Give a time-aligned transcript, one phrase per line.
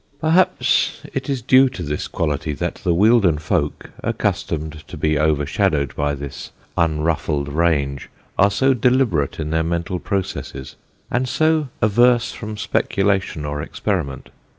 [0.19, 5.95] Perhaps it is due to this quality that the Wealden folk, accustomed to be overshadowed
[5.95, 10.75] by this unruffled range, are so deliberate in their mental processes
[11.11, 14.29] and so averse from speculation or experiment.